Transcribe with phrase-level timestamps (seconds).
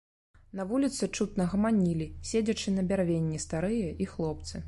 [0.59, 4.55] На вуліцы, чутна, гаманілі, седзячы на бярвенні, старыя і хлопцы.